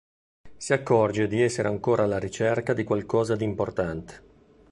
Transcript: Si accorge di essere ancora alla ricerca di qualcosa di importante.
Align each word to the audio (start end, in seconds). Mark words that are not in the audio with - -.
Si 0.57 0.73
accorge 0.73 1.27
di 1.27 1.43
essere 1.43 1.67
ancora 1.67 2.05
alla 2.05 2.17
ricerca 2.17 2.73
di 2.73 2.83
qualcosa 2.83 3.35
di 3.35 3.43
importante. 3.43 4.23